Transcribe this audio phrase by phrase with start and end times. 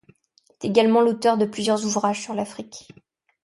[0.01, 2.87] Il est également l'auteur de plusieurs ouvrages sur l'Afrique.